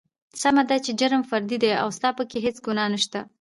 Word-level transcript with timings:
سمه 0.41 0.63
ده 0.69 0.77
چې 0.85 0.91
جرم 0.99 1.21
فردي 1.29 1.57
دى 1.63 1.71
او 1.83 1.89
ستا 1.97 2.09
پکې 2.17 2.37
هېڅ 2.45 2.57
ګنا 2.65 2.85
نشته. 2.93 3.19